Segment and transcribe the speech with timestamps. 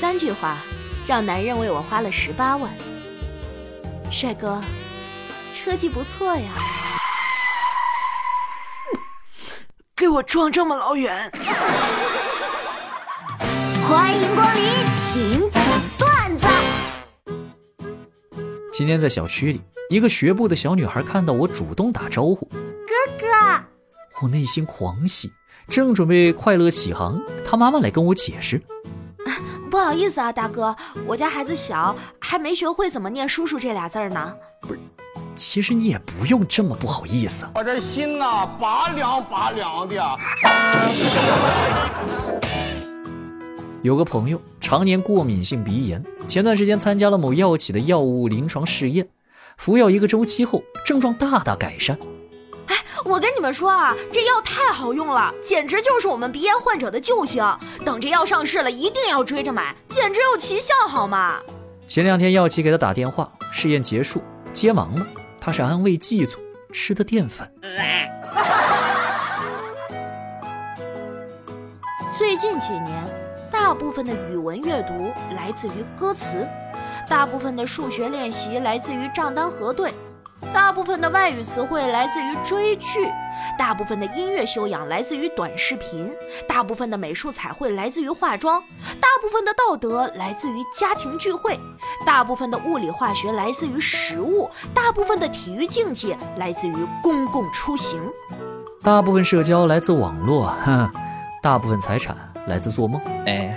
[0.00, 0.56] 三句话，
[1.08, 2.70] 让男人为我花了十八万。
[4.12, 4.62] 帅哥，
[5.52, 6.52] 车技不错呀。
[9.96, 11.28] 给我撞这么老远。
[13.82, 14.62] 欢迎光临，
[14.94, 15.64] 请讲
[15.98, 16.46] 段子。
[18.72, 19.60] 今天在小区里，
[19.90, 22.46] 一个学步的小女孩看到我，主动打招呼
[22.86, 23.26] ：“哥哥。”
[24.22, 25.32] 我内心狂喜，
[25.66, 28.62] 正准备快乐起航，她妈妈来跟我解释
[29.68, 30.74] ：“不好意思啊，大哥，
[31.06, 34.80] 我家孩子小，还没学会怎么念‘叔叔’这俩字儿呢。”不是。
[35.34, 37.46] 其实你也不用这么不好意思。
[37.54, 40.18] 我这心呐，拔凉拔凉的。
[43.82, 49.08] 有个朋友常年过敏性鼻炎，前段时间参加了某药企的药物临床试验，
[49.56, 51.96] 服药一个周期后，症状大大改善。
[52.98, 57.44] 哎，我跟你们说啊，这药太好用了，简直就是我们鼻炎患者的救星。
[57.84, 61.40] 等这药上市了，一定要追着买，简直有奇效，好吗？
[61.86, 65.06] 前两天药企给他打电话，试验结束，接忙了。
[65.40, 66.38] 他是安慰剂组
[66.72, 67.50] 吃的淀粉。
[72.18, 72.90] 最近几年，
[73.50, 76.46] 大部分的语文阅读来自于歌词，
[77.08, 79.92] 大部分的数学练习来自于账单核对。
[80.52, 83.10] 大部分的外语词汇来自于追剧，
[83.58, 86.12] 大部分的音乐修养来自于短视频，
[86.46, 88.60] 大部分的美术彩绘来自于化妆，
[89.00, 91.58] 大部分的道德来自于家庭聚会，
[92.06, 98.00] 大部分的物理化学来自于食物，大部分的体育竞技来自于公共出行，
[98.82, 100.88] 大部分社交来自网络，哼，
[101.42, 103.56] 大部分财产来自做梦，哎。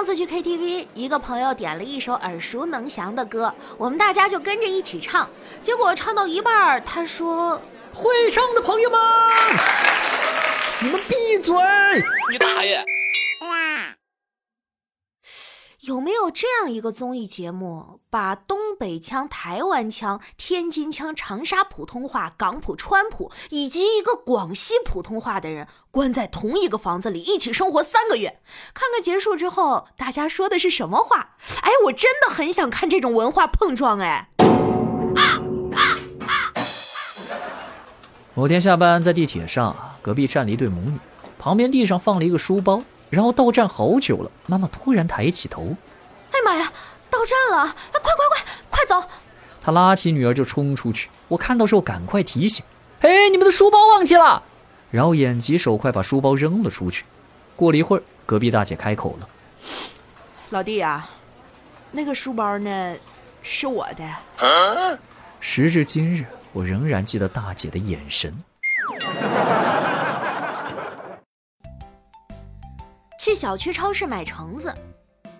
[0.00, 5.28] 上次去 KTV，一个朋友点了一首耳熟能详的歌，我们大家就跟着一起唱。
[5.60, 7.60] 结果唱到一半，他说
[7.92, 8.98] ：“会唱的朋友们，
[10.80, 11.54] 你们闭嘴！
[12.32, 12.82] 你大爷！”
[15.80, 28.40] 有没有这样一个综艺节目，把东北腔、台湾腔、天津腔、长沙普通话、港普、川普以及一个广西普通话的人关在同一个房子里一起生活三个月，
[28.74, 31.36] 看看结束之后大家说的是什么话？
[31.62, 34.00] 哎，我真的很想看这种文化碰撞。
[34.00, 34.28] 哎，
[38.34, 40.98] 某天下班在地铁上，隔壁站了一对母女，
[41.38, 42.82] 旁边地上放了一个书包。
[43.10, 45.76] 然后到站好久了，妈妈突然抬起头，
[46.30, 46.72] 哎妈呀，
[47.10, 47.74] 到站了！
[47.92, 49.08] 快快快快走！
[49.60, 51.10] 她拉起女儿就冲出去。
[51.28, 52.64] 我看到之后赶快提醒
[53.02, 54.42] ：“哎，你们的书包忘记了！”
[54.90, 57.04] 然后眼疾手快把书包扔了出去。
[57.56, 59.28] 过了一会儿，隔壁大姐开口了
[60.50, 61.10] ：“老弟啊，
[61.90, 62.96] 那个书包呢，
[63.42, 64.98] 是我的。”
[65.40, 68.32] 时至今日，我仍然记得大姐的眼神。
[73.30, 74.74] 去小区超市买橙子，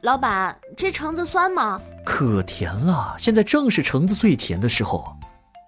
[0.00, 1.80] 老板，这橙子酸吗？
[2.04, 5.16] 可甜了，现在正是橙子最甜的时候。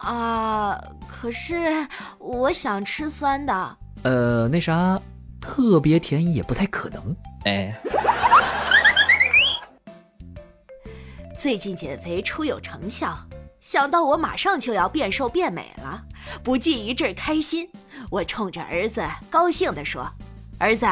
[0.01, 0.77] 啊，
[1.07, 1.87] 可是
[2.19, 3.77] 我想吃酸的。
[4.03, 5.01] 呃，那啥，
[5.41, 7.17] 特别甜也不太可能。
[7.45, 7.73] 哎，
[11.39, 13.17] 最近减肥初有成效，
[13.61, 16.03] 想到我马上就要变瘦变美了，
[16.43, 17.71] 不禁一阵开心。
[18.11, 20.13] 我冲着儿子高兴地说。
[20.59, 20.87] 儿子，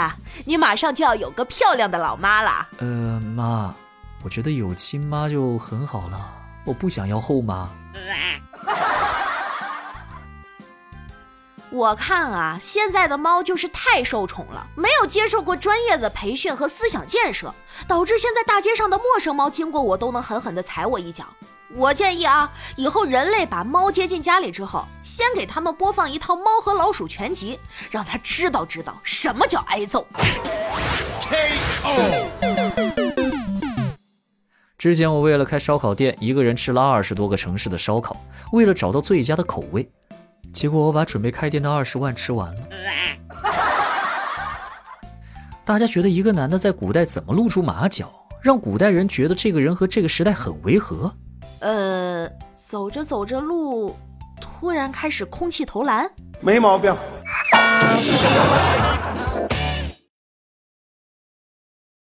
[0.44, 2.68] 你马上就要有个漂亮的老妈了。
[2.78, 3.74] 呃，妈，
[4.22, 6.32] 我觉得有亲妈就很好了，
[6.64, 7.68] 我不想要后妈。
[11.70, 17.52] 我看啊，现在的猫就是太受宠了，没有接受过专业的培训和思想建设，
[17.88, 21.26] 导致现在大街上的陌生猫经过我都能狠狠地踩我一脚。
[21.74, 27.58] 我建议啊，以后人类把猫接进家里之后，先给他们播放一套《猫和老鼠》全集，
[27.90, 30.06] 让他知道知道什么叫挨揍。
[34.78, 38.16] 之前我为了开烧烤店，一个人吃了二十多个城市的烧烤，
[38.52, 39.90] 为了找到最佳的口味，
[40.52, 42.60] 结果我把准备开店的二十万吃完了。
[45.64, 51.12] 大家觉得一个男的在古代怎么露出马脚，让古代人觉得这个人和这个时代很违和？
[51.60, 53.96] 呃，走着走着路，
[54.40, 56.10] 突然开始空气投篮，
[56.40, 56.94] 没毛病。